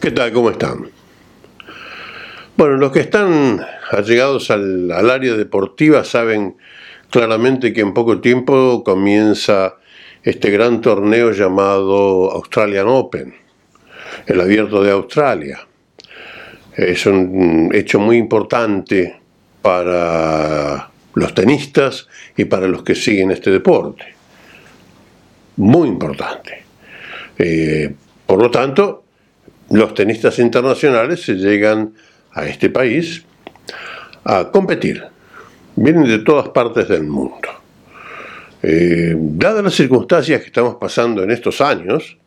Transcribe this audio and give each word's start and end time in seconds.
¿Qué 0.00 0.12
tal? 0.12 0.32
¿Cómo 0.32 0.48
están? 0.48 0.88
Bueno, 2.56 2.78
los 2.78 2.90
que 2.90 3.00
están 3.00 3.60
allegados 3.90 4.50
al, 4.50 4.90
área 4.90 5.34
deportiva 5.34 6.04
saben 6.04 6.56
claramente 7.10 7.74
que 7.74 7.82
en 7.82 7.92
poco 7.92 8.18
tiempo 8.18 8.82
comienza 8.82 9.74
este 10.22 10.50
gran 10.50 10.80
torneo 10.80 11.32
llamado 11.32 12.30
Australian 12.32 12.88
Open, 12.88 13.34
el 14.26 14.40
abierto 14.40 14.82
de 14.82 14.90
Australia. 14.90 15.60
Es 16.74 17.04
un 17.04 17.68
hecho 17.74 18.00
muy 18.00 18.16
importante 18.16 19.20
para 19.60 20.88
los 21.12 21.34
tenistas 21.34 22.08
y 22.38 22.46
para 22.46 22.66
los 22.68 22.84
que 22.84 22.94
siguen 22.94 23.32
este 23.32 23.50
deporte. 23.50 24.14
Muy 25.58 25.88
importante. 25.88 26.62
Eh, 27.36 27.92
por 28.24 28.40
lo 28.40 28.50
tanto, 28.50 28.99
los 29.70 29.94
tenistas 29.94 30.38
internacionales 30.38 31.22
se 31.22 31.34
llegan 31.34 31.94
a 32.32 32.46
este 32.46 32.70
país 32.70 33.24
a 34.24 34.50
competir. 34.50 35.04
Vienen 35.76 36.04
de 36.04 36.18
todas 36.18 36.48
partes 36.48 36.88
del 36.88 37.04
mundo. 37.04 37.48
Eh, 38.62 39.14
dadas 39.16 39.64
las 39.64 39.74
circunstancias 39.74 40.40
que 40.40 40.48
estamos 40.48 40.74
pasando 40.74 41.22
en 41.22 41.30
estos 41.30 41.60
años, 41.60 42.18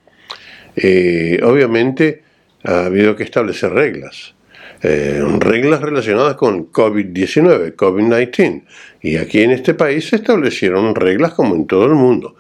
eh, 0.75 1.39
obviamente 1.44 2.23
ha 2.63 2.85
habido 2.85 3.16
que 3.16 3.23
establecer 3.23 3.72
reglas. 3.72 4.33
Eh, 4.81 5.22
reglas 5.39 5.81
relacionadas 5.81 6.35
con 6.35 6.72
COVID-19, 6.72 7.75
COVID-19. 7.75 8.63
Y 9.02 9.17
aquí 9.17 9.41
en 9.41 9.52
este 9.52 9.73
país 9.73 10.09
se 10.09 10.17
establecieron 10.17 10.95
reglas 10.95 11.33
como 11.33 11.55
en 11.55 11.67
todo 11.67 11.85
el 11.85 11.94
mundo. 11.94 12.35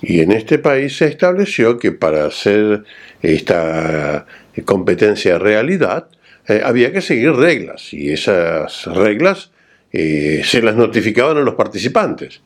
Y 0.00 0.20
en 0.20 0.32
este 0.32 0.58
país 0.58 0.96
se 0.96 1.06
estableció 1.06 1.78
que 1.78 1.92
para 1.92 2.26
hacer 2.26 2.84
esta 3.20 4.26
competencia 4.64 5.38
realidad, 5.38 6.08
eh, 6.46 6.62
había 6.64 6.92
que 6.92 7.00
seguir 7.00 7.32
reglas 7.32 7.92
y 7.92 8.10
esas 8.10 8.86
reglas 8.86 9.50
eh, 9.92 10.42
se 10.44 10.62
las 10.62 10.76
notificaban 10.76 11.36
a 11.38 11.40
los 11.40 11.54
participantes. 11.54 12.40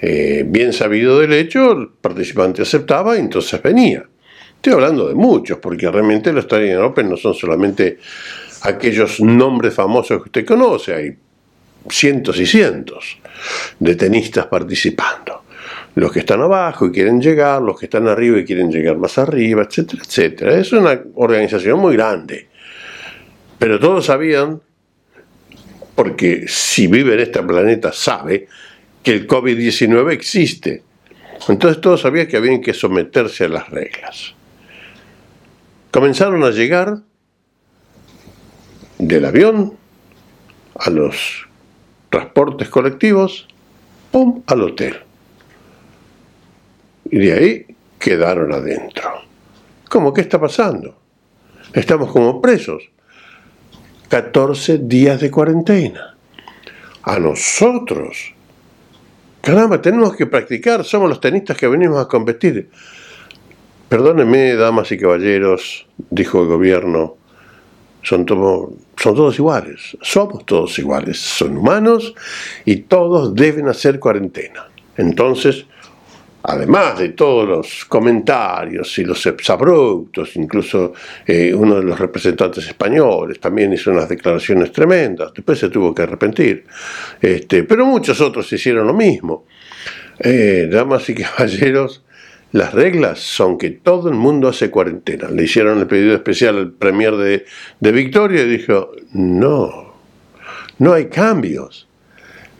Eh, 0.00 0.44
bien 0.46 0.72
sabido 0.72 1.20
del 1.20 1.32
hecho, 1.32 1.72
el 1.72 1.88
participante 1.88 2.62
aceptaba 2.62 3.16
y 3.16 3.20
entonces 3.20 3.62
venía. 3.62 4.04
Estoy 4.56 4.74
hablando 4.74 5.08
de 5.08 5.14
muchos, 5.14 5.58
porque 5.58 5.90
realmente 5.90 6.32
los 6.32 6.44
Australian 6.44 6.82
Open 6.82 7.08
no 7.08 7.16
son 7.16 7.34
solamente 7.34 7.98
aquellos 8.62 9.20
nombres 9.20 9.72
famosos 9.72 10.18
que 10.18 10.28
usted 10.28 10.44
conoce, 10.46 10.94
hay 10.94 11.16
cientos 11.88 12.38
y 12.38 12.46
cientos 12.46 13.18
de 13.78 13.94
tenistas 13.96 14.46
participando. 14.46 15.44
Los 15.94 16.12
que 16.12 16.20
están 16.20 16.40
abajo 16.40 16.86
y 16.86 16.92
quieren 16.92 17.20
llegar, 17.20 17.60
los 17.62 17.78
que 17.78 17.86
están 17.86 18.06
arriba 18.06 18.38
y 18.38 18.44
quieren 18.44 18.70
llegar 18.70 18.96
más 18.96 19.18
arriba, 19.18 19.62
etcétera, 19.62 20.02
etcétera. 20.06 20.54
Es 20.58 20.72
una 20.72 21.00
organización 21.14 21.80
muy 21.80 21.96
grande. 21.96 22.48
Pero 23.58 23.78
todos 23.78 24.06
sabían, 24.06 24.60
porque 25.94 26.44
si 26.46 26.86
vive 26.86 27.14
en 27.14 27.20
este 27.20 27.42
planeta 27.42 27.92
sabe, 27.92 28.48
que 29.02 29.12
el 29.12 29.26
COVID-19 29.26 30.12
existe. 30.12 30.82
Entonces 31.48 31.80
todos 31.80 32.02
sabían 32.02 32.26
que 32.26 32.36
habían 32.36 32.60
que 32.60 32.74
someterse 32.74 33.44
a 33.44 33.48
las 33.48 33.68
reglas. 33.70 34.34
Comenzaron 35.90 36.44
a 36.44 36.50
llegar 36.50 36.98
del 38.98 39.24
avión 39.24 39.76
a 40.74 40.90
los 40.90 41.48
transportes 42.10 42.68
colectivos, 42.68 43.48
¡pum!, 44.10 44.42
al 44.46 44.62
hotel. 44.62 45.09
Y 47.10 47.18
de 47.18 47.32
ahí 47.32 47.66
quedaron 47.98 48.52
adentro. 48.52 49.10
¿Cómo? 49.88 50.14
¿Qué 50.14 50.20
está 50.20 50.40
pasando? 50.40 50.96
Estamos 51.72 52.12
como 52.12 52.40
presos. 52.40 52.82
14 54.08 54.78
días 54.78 55.20
de 55.20 55.30
cuarentena. 55.30 56.16
A 57.02 57.18
nosotros. 57.18 58.34
Caramba, 59.40 59.80
tenemos 59.80 60.14
que 60.16 60.26
practicar, 60.26 60.84
somos 60.84 61.08
los 61.08 61.20
tenistas 61.20 61.56
que 61.56 61.66
venimos 61.66 61.98
a 61.98 62.08
competir. 62.08 62.68
Perdónenme, 63.88 64.54
damas 64.54 64.92
y 64.92 64.98
caballeros, 64.98 65.86
dijo 66.10 66.42
el 66.42 66.48
gobierno, 66.48 67.16
son, 68.02 68.26
son 68.28 69.14
todos 69.14 69.38
iguales, 69.38 69.96
somos 70.02 70.44
todos 70.44 70.78
iguales, 70.78 71.18
son 71.18 71.56
humanos 71.56 72.14
y 72.64 72.76
todos 72.82 73.34
deben 73.34 73.68
hacer 73.68 73.98
cuarentena. 73.98 74.68
Entonces, 74.96 75.66
además 76.42 76.98
de 76.98 77.10
todos 77.10 77.48
los 77.48 77.84
comentarios 77.84 78.98
y 78.98 79.04
los 79.04 79.24
exabruptos, 79.26 80.36
incluso 80.36 80.92
eh, 81.26 81.52
uno 81.54 81.76
de 81.76 81.82
los 81.84 81.98
representantes 81.98 82.66
españoles 82.66 83.40
también 83.40 83.72
hizo 83.72 83.90
unas 83.90 84.08
declaraciones 84.08 84.72
tremendas, 84.72 85.32
después 85.34 85.58
se 85.58 85.68
tuvo 85.68 85.94
que 85.94 86.02
arrepentir, 86.02 86.64
este, 87.20 87.64
pero 87.64 87.84
muchos 87.84 88.20
otros 88.20 88.50
hicieron 88.52 88.86
lo 88.86 88.94
mismo. 88.94 89.44
Eh, 90.18 90.68
damas 90.70 91.08
y 91.08 91.14
caballeros, 91.22 92.02
las 92.52 92.74
reglas 92.74 93.20
son 93.20 93.58
que 93.58 93.70
todo 93.70 94.08
el 94.08 94.16
mundo 94.16 94.48
hace 94.48 94.70
cuarentena. 94.70 95.28
Le 95.30 95.44
hicieron 95.44 95.78
el 95.78 95.86
pedido 95.86 96.14
especial 96.14 96.58
al 96.58 96.72
premier 96.72 97.16
de, 97.16 97.44
de 97.78 97.92
Victoria 97.92 98.42
y 98.42 98.48
dijo, 98.48 98.90
no, 99.12 99.94
no 100.78 100.92
hay 100.92 101.06
cambios. 101.06 101.86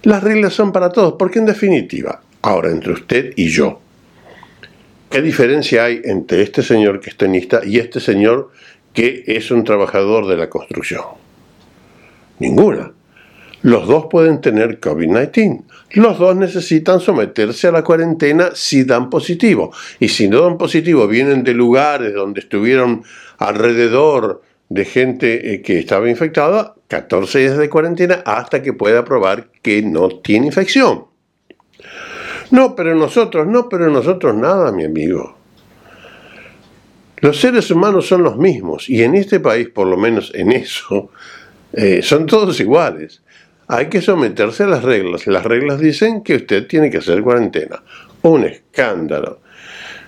Las 0.02 0.22
reglas 0.22 0.54
son 0.54 0.72
para 0.72 0.90
todos, 0.90 1.16
porque 1.18 1.40
en 1.40 1.46
definitiva, 1.46 2.22
Ahora, 2.42 2.70
entre 2.70 2.92
usted 2.92 3.32
y 3.36 3.48
yo, 3.48 3.80
¿qué 5.10 5.20
diferencia 5.20 5.84
hay 5.84 6.00
entre 6.04 6.42
este 6.42 6.62
señor 6.62 7.00
que 7.00 7.10
es 7.10 7.16
tenista 7.16 7.60
y 7.64 7.78
este 7.78 8.00
señor 8.00 8.50
que 8.94 9.24
es 9.26 9.50
un 9.50 9.64
trabajador 9.64 10.26
de 10.26 10.36
la 10.36 10.48
construcción? 10.48 11.04
Ninguna. 12.38 12.92
Los 13.62 13.86
dos 13.86 14.06
pueden 14.10 14.40
tener 14.40 14.80
COVID-19. 14.80 15.64
Los 15.92 16.18
dos 16.18 16.34
necesitan 16.34 17.00
someterse 17.00 17.68
a 17.68 17.72
la 17.72 17.84
cuarentena 17.84 18.50
si 18.54 18.84
dan 18.84 19.10
positivo. 19.10 19.70
Y 19.98 20.08
si 20.08 20.28
no 20.28 20.40
dan 20.40 20.56
positivo, 20.56 21.06
vienen 21.06 21.44
de 21.44 21.52
lugares 21.52 22.14
donde 22.14 22.40
estuvieron 22.40 23.02
alrededor 23.36 24.42
de 24.70 24.84
gente 24.86 25.52
eh, 25.52 25.62
que 25.62 25.78
estaba 25.78 26.08
infectada, 26.08 26.74
14 26.88 27.38
días 27.40 27.58
de 27.58 27.68
cuarentena 27.68 28.22
hasta 28.24 28.62
que 28.62 28.72
pueda 28.72 29.04
probar 29.04 29.50
que 29.60 29.82
no 29.82 30.08
tiene 30.08 30.46
infección. 30.46 31.09
No, 32.50 32.74
pero 32.74 32.94
nosotros, 32.94 33.46
no, 33.46 33.68
pero 33.68 33.90
nosotros 33.90 34.34
nada, 34.34 34.72
mi 34.72 34.84
amigo. 34.84 35.36
Los 37.20 37.38
seres 37.38 37.70
humanos 37.70 38.06
son 38.08 38.22
los 38.22 38.36
mismos 38.36 38.88
y 38.88 39.02
en 39.02 39.14
este 39.14 39.40
país, 39.40 39.68
por 39.68 39.86
lo 39.86 39.96
menos 39.96 40.32
en 40.34 40.52
eso, 40.52 41.10
eh, 41.72 42.00
son 42.02 42.26
todos 42.26 42.58
iguales. 42.60 43.22
Hay 43.68 43.86
que 43.86 44.00
someterse 44.00 44.64
a 44.64 44.66
las 44.66 44.82
reglas. 44.82 45.26
Las 45.26 45.44
reglas 45.44 45.78
dicen 45.78 46.22
que 46.22 46.36
usted 46.36 46.66
tiene 46.66 46.90
que 46.90 46.98
hacer 46.98 47.22
cuarentena. 47.22 47.82
Un 48.22 48.44
escándalo. 48.44 49.40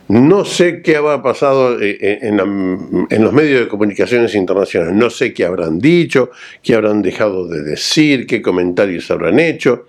No 0.08 0.44
sé 0.44 0.82
qué 0.82 0.96
habrá 0.96 1.22
pasado 1.22 1.80
eh, 1.80 1.96
eh, 2.00 2.18
en, 2.22 2.36
los 3.22 3.32
medios 3.32 3.60
de 3.60 3.68
comunicaciones 3.68 4.34
internacionales. 4.34 4.96
No 4.96 5.10
sé 5.10 5.32
qué 5.32 5.44
habrán 5.44 5.78
dicho, 5.78 6.30
qué 6.62 6.74
habrán 6.74 7.02
dejado 7.02 7.46
de 7.46 7.62
decir, 7.62 8.26
qué 8.26 8.42
comentarios 8.42 9.10
habrán 9.10 9.38
hecho 9.38 9.86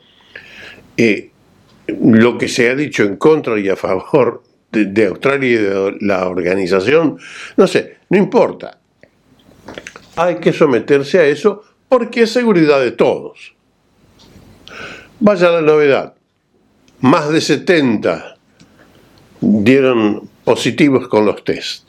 lo 1.87 2.37
que 2.37 2.47
se 2.47 2.69
ha 2.69 2.75
dicho 2.75 3.03
en 3.03 3.17
contra 3.17 3.59
y 3.59 3.69
a 3.69 3.75
favor 3.75 4.43
de, 4.71 5.05
Australia 5.05 5.49
y 5.49 5.55
de 5.55 5.97
la 6.01 6.27
organización, 6.27 7.17
no 7.57 7.67
sé, 7.67 7.97
no 8.09 8.17
importa. 8.17 8.79
Hay 10.15 10.35
que 10.35 10.53
someterse 10.53 11.19
a 11.19 11.25
eso 11.25 11.63
porque 11.89 12.23
es 12.23 12.31
seguridad 12.31 12.79
de 12.81 12.91
todos. 12.91 13.53
Vaya 15.19 15.51
la 15.51 15.61
novedad. 15.61 16.15
Más 17.01 17.29
de 17.29 17.41
70 17.41 18.37
dieron 19.41 20.29
positivos 20.43 21.07
con 21.07 21.25
los 21.25 21.43
test. 21.43 21.87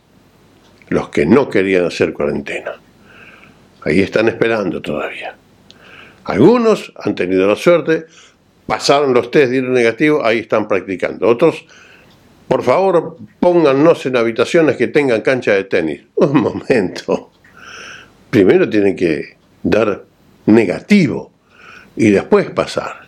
Los 0.89 1.09
que 1.09 1.25
no 1.25 1.49
querían 1.49 1.87
hacer 1.87 2.13
cuarentena. 2.13 2.73
Ahí 3.83 4.01
están 4.01 4.29
esperando 4.29 4.81
todavía. 4.83 5.37
Algunos 6.25 6.93
han 6.97 7.15
tenido 7.15 7.47
la 7.47 7.57
suerte, 7.57 8.07
pasaron 8.67 9.15
los 9.15 9.31
test, 9.31 9.51
dieron 9.51 9.73
negativo, 9.73 10.25
ahí 10.25 10.41
están 10.41 10.69
practicando. 10.69 11.29
Otros, 11.29 11.67
por 12.49 12.63
favor, 12.63 13.17
póngannos 13.41 14.05
en 14.07 14.17
habitaciones 14.17 14.77
que 14.77 14.89
tengan 14.89 15.23
cancha 15.23 15.53
de 15.53 15.65
tenis. 15.65 16.03
Un 16.15 16.41
momento. 16.41 17.31
Primero 18.31 18.69
tienen 18.69 18.97
que 18.97 19.37
dar 19.63 20.05
negativo 20.47 21.33
y 21.97 22.11
después 22.11 22.51
pasar. 22.51 23.05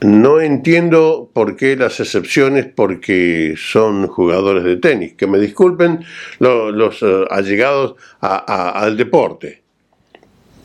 No 0.00 0.40
entiendo 0.40 1.30
por 1.30 1.56
qué 1.56 1.76
las 1.76 2.00
excepciones, 2.00 2.66
porque 2.66 3.54
son 3.58 4.06
jugadores 4.06 4.64
de 4.64 4.76
tenis. 4.76 5.12
Que 5.12 5.26
me 5.26 5.38
disculpen 5.38 6.02
los, 6.38 7.02
eh, 7.02 7.24
allegados 7.28 7.96
al 8.20 8.96
deporte, 8.96 9.62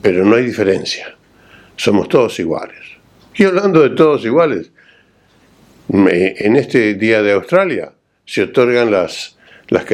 pero 0.00 0.24
no 0.24 0.36
hay 0.36 0.44
diferencia. 0.46 1.14
Somos 1.76 2.08
todos 2.08 2.40
iguales. 2.40 2.95
Y 3.36 3.44
hablando 3.44 3.82
de 3.82 3.90
todos 3.90 4.24
iguales, 4.24 4.70
en 5.88 6.56
este 6.56 6.94
Día 6.94 7.22
de 7.22 7.32
Australia 7.32 7.92
se 8.24 8.44
otorgan 8.44 8.90
las, 8.90 9.36
las 9.68 9.84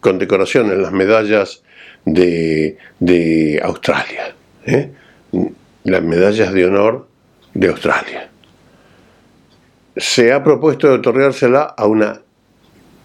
condecoraciones, 0.00 0.78
las 0.78 0.92
medallas 0.92 1.62
de, 2.04 3.60
Australia. 3.62 4.34
¿eh? 4.66 4.90
Las 5.84 6.02
medallas 6.02 6.52
de 6.52 6.66
honor 6.66 7.08
de 7.54 7.68
Australia. 7.68 8.30
Se 9.96 10.32
ha 10.32 10.42
propuesto 10.42 10.88
de 10.88 10.94
otorgársela 10.94 11.62
a 11.62 11.86
una 11.86 12.20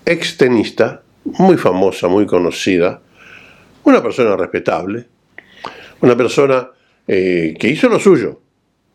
extenista 0.05 1.01
muy 1.23 1.57
famosa, 1.57 2.07
muy 2.07 2.25
conocida, 2.25 3.01
una 3.83 4.01
persona 4.01 4.35
respetable, 4.35 5.05
una 6.01 6.17
persona 6.17 6.69
eh, 7.07 7.55
que 7.59 7.69
hizo 7.69 7.89
lo 7.89 7.99
suyo, 7.99 8.42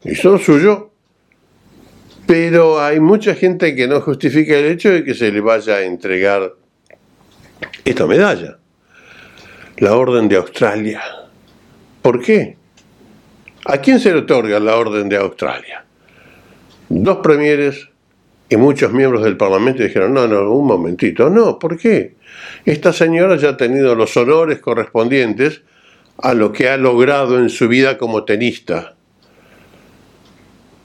hizo 0.04 0.32
lo 0.32 0.38
suyo, 0.38 0.90
pero 2.26 2.80
hay 2.80 3.00
mucha 3.00 3.34
gente 3.34 3.74
que 3.74 3.88
no 3.88 4.00
justifica 4.00 4.56
el 4.56 4.66
hecho 4.66 4.90
de 4.90 5.04
que 5.04 5.14
se 5.14 5.32
le 5.32 5.40
vaya 5.40 5.76
a 5.76 5.82
entregar 5.82 6.52
esta 7.84 8.06
medalla, 8.06 8.58
la 9.78 9.96
Orden 9.96 10.28
de 10.28 10.36
Australia. 10.36 11.02
¿Por 12.02 12.20
qué? 12.20 12.56
¿A 13.64 13.78
quién 13.78 13.98
se 13.98 14.12
le 14.12 14.18
otorga 14.18 14.60
la 14.60 14.76
Orden 14.76 15.08
de 15.08 15.16
Australia? 15.16 15.84
Dos 16.88 17.18
premieres 17.18 17.88
y 18.48 18.56
muchos 18.56 18.92
miembros 18.92 19.24
del 19.24 19.36
Parlamento 19.36 19.82
dijeron, 19.82 20.14
no, 20.14 20.26
no, 20.26 20.50
un 20.52 20.66
momentito, 20.66 21.28
no, 21.28 21.58
¿por 21.58 21.78
qué? 21.78 22.16
Esta 22.64 22.92
señora 22.92 23.36
ya 23.36 23.50
ha 23.50 23.56
tenido 23.56 23.94
los 23.94 24.16
honores 24.16 24.60
correspondientes 24.60 25.62
a 26.18 26.34
lo 26.34 26.52
que 26.52 26.68
ha 26.68 26.76
logrado 26.76 27.38
en 27.38 27.50
su 27.50 27.68
vida 27.68 27.98
como 27.98 28.24
tenista. 28.24 28.96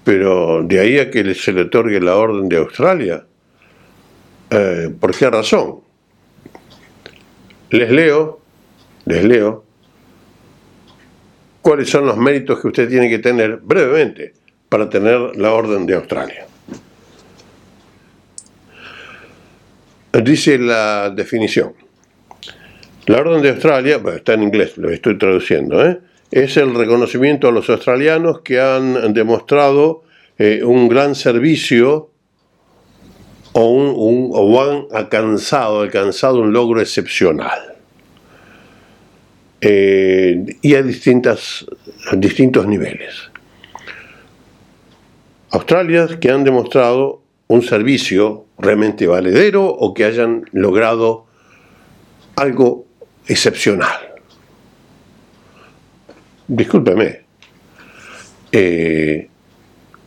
Pero 0.03 0.63
de 0.63 0.79
ahí 0.79 0.99
a 0.99 1.09
que 1.09 1.33
se 1.33 1.53
le 1.53 1.61
otorgue 1.61 1.99
la 2.01 2.15
Orden 2.15 2.49
de 2.49 2.57
Australia, 2.57 3.25
eh, 4.49 4.93
¿por 4.99 5.15
qué 5.15 5.29
razón? 5.29 5.81
Les 7.69 7.89
leo, 7.89 8.39
les 9.05 9.23
leo, 9.23 9.63
cuáles 11.61 11.89
son 11.89 12.05
los 12.05 12.17
méritos 12.17 12.59
que 12.59 12.67
usted 12.67 12.89
tiene 12.89 13.09
que 13.09 13.19
tener 13.19 13.57
brevemente 13.63 14.33
para 14.69 14.89
tener 14.89 15.37
la 15.37 15.53
Orden 15.53 15.85
de 15.85 15.95
Australia. 15.95 16.45
Dice 20.21 20.59
la 20.59 21.09
definición. 21.09 21.73
La 23.07 23.19
Orden 23.19 23.41
de 23.41 23.49
Australia, 23.49 23.99
está 24.15 24.33
en 24.33 24.43
inglés, 24.43 24.77
lo 24.77 24.89
estoy 24.89 25.17
traduciendo, 25.17 25.83
¿eh? 25.85 25.99
Es 26.33 26.57
el 26.57 26.73
reconocimiento 26.73 27.47
a 27.47 27.51
los 27.51 27.69
australianos 27.69 28.41
que 28.41 28.59
han 28.59 29.13
demostrado 29.13 30.01
eh, 30.39 30.63
un 30.63 30.89
gran 30.89 31.13
servicio 31.13 32.09
o, 33.51 33.67
un, 33.67 34.59
han 34.59 34.87
alcanzado, 34.91 35.81
alcanzado 35.81 36.41
un 36.41 36.51
logro 36.51 36.81
excepcional. 36.81 37.75
Eh, 39.61 40.57
y 40.63 40.73
a, 40.73 40.81
distintas, 40.81 41.67
a 42.11 42.15
distintos 42.15 42.65
niveles. 42.65 43.29
Australia 45.51 46.19
que 46.19 46.31
han 46.31 46.43
demostrado 46.43 47.21
un 47.45 47.61
servicio 47.61 48.47
realmente 48.57 49.05
valedero 49.05 49.67
o 49.67 49.93
que 49.93 50.05
hayan 50.05 50.45
logrado 50.51 51.27
algo 52.35 52.87
excepcional. 53.27 54.02
Discúlpeme. 56.55 57.21
Eh, 58.51 59.27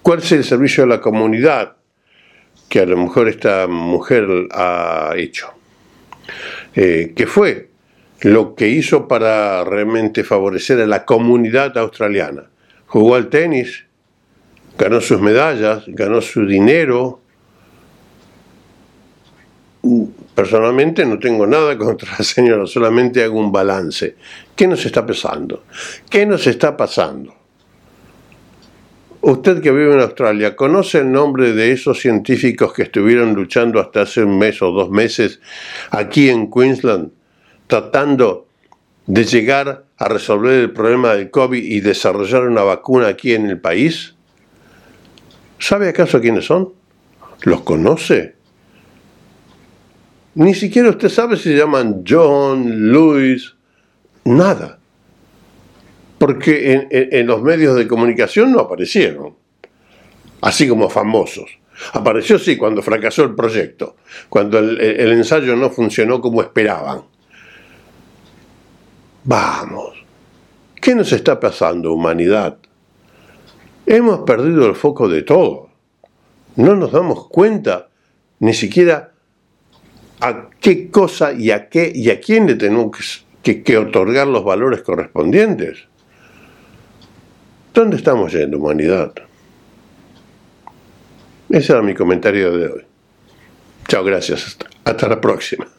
¿Cuál 0.00 0.20
es 0.20 0.30
el 0.30 0.44
servicio 0.44 0.84
a 0.84 0.86
la 0.86 1.00
comunidad 1.00 1.74
que 2.68 2.78
a 2.78 2.86
lo 2.86 2.96
mejor 2.96 3.28
esta 3.28 3.66
mujer 3.66 4.28
ha 4.52 5.14
hecho? 5.16 5.48
Eh, 6.76 7.14
¿Qué 7.16 7.26
fue 7.26 7.70
lo 8.20 8.54
que 8.54 8.68
hizo 8.68 9.08
para 9.08 9.64
realmente 9.64 10.22
favorecer 10.22 10.80
a 10.80 10.86
la 10.86 11.04
comunidad 11.04 11.76
australiana? 11.78 12.44
Jugó 12.86 13.16
al 13.16 13.28
tenis, 13.28 13.84
ganó 14.78 15.00
sus 15.00 15.20
medallas, 15.20 15.82
ganó 15.88 16.20
su 16.20 16.46
dinero, 16.46 17.22
Personalmente 20.36 21.06
no 21.06 21.18
tengo 21.18 21.46
nada 21.46 21.78
contra 21.78 22.12
la 22.18 22.22
señora, 22.22 22.66
solamente 22.66 23.24
hago 23.24 23.40
un 23.40 23.50
balance. 23.50 24.16
¿Qué 24.54 24.68
nos 24.68 24.84
está 24.84 25.04
pasando? 25.04 25.64
¿Qué 26.10 26.26
nos 26.26 26.46
está 26.46 26.76
pasando? 26.76 27.34
Usted 29.22 29.62
que 29.62 29.72
vive 29.72 29.94
en 29.94 30.00
Australia, 30.00 30.54
¿conoce 30.54 30.98
el 30.98 31.10
nombre 31.10 31.52
de 31.54 31.72
esos 31.72 31.98
científicos 31.98 32.74
que 32.74 32.82
estuvieron 32.82 33.32
luchando 33.32 33.80
hasta 33.80 34.02
hace 34.02 34.22
un 34.22 34.38
mes 34.38 34.60
o 34.60 34.70
dos 34.70 34.90
meses 34.90 35.40
aquí 35.90 36.28
en 36.28 36.50
Queensland, 36.50 37.10
tratando 37.66 38.46
de 39.06 39.24
llegar 39.24 39.86
a 39.96 40.08
resolver 40.08 40.60
el 40.60 40.70
problema 40.70 41.14
del 41.14 41.30
COVID 41.30 41.60
y 41.60 41.80
desarrollar 41.80 42.46
una 42.46 42.62
vacuna 42.62 43.08
aquí 43.08 43.32
en 43.32 43.48
el 43.48 43.58
país? 43.58 44.14
¿Sabe 45.58 45.88
acaso 45.88 46.20
quiénes 46.20 46.44
son? 46.44 46.74
¿Los 47.42 47.62
conoce? 47.62 48.35
Ni 50.36 50.54
siquiera 50.54 50.90
usted 50.90 51.08
sabe 51.08 51.38
si 51.38 51.44
se 51.44 51.56
llaman 51.56 52.04
John, 52.06 52.92
Luis, 52.92 53.54
nada. 54.24 54.78
Porque 56.18 56.88
en, 56.90 57.26
los 57.26 57.42
medios 57.42 57.74
de 57.74 57.88
comunicación 57.88 58.52
no 58.52 58.60
aparecieron, 58.60 59.34
así 60.42 60.68
como 60.68 60.90
famosos. 60.90 61.48
Apareció 61.94 62.38
sí 62.38 62.58
cuando 62.58 62.82
fracasó 62.82 63.24
el 63.24 63.34
proyecto, 63.34 63.96
cuando 64.28 64.58
el, 64.58 64.78
el 64.78 65.12
ensayo 65.12 65.56
no 65.56 65.70
funcionó 65.70 66.20
como 66.20 66.42
esperaban. 66.42 67.04
Vamos, 69.24 70.04
¿qué 70.82 70.94
nos 70.94 71.12
está 71.12 71.40
pasando, 71.40 71.94
humanidad? 71.94 72.58
Hemos 73.86 74.20
perdido 74.20 74.66
el 74.66 74.74
foco 74.74 75.08
de 75.08 75.22
todo. 75.22 75.70
No 76.56 76.76
nos 76.76 76.92
damos 76.92 77.26
cuenta 77.28 77.88
ni 78.38 78.52
siquiera 78.52 79.15
a 80.20 80.48
qué 80.60 80.90
cosa 80.90 81.32
y 81.32 81.50
a 81.50 81.68
qué 81.68 81.92
y 81.94 82.10
a 82.10 82.20
quién 82.20 82.46
le 82.46 82.54
tenemos 82.54 83.24
que, 83.42 83.78
otorgar 83.78 84.26
los 84.26 84.44
valores 84.44 84.82
correspondientes. 84.82 85.78
¿Dónde 87.72 87.96
estamos 87.96 88.32
yendo, 88.32 88.58
humanidad? 88.58 89.12
Ese 91.48 91.72
era 91.72 91.82
mi 91.82 91.94
comentario 91.94 92.56
de 92.56 92.66
hoy. 92.66 92.82
Chao, 93.86 94.02
gracias. 94.02 94.56
hasta 94.84 95.08
la 95.08 95.20
próxima. 95.20 95.75